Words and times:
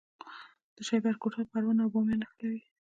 د 0.75 0.77
شیبر 0.87 1.13
کوتل 1.21 1.43
پروان 1.51 1.77
او 1.81 1.89
بامیان 1.93 2.19
نښلوي 2.21 2.61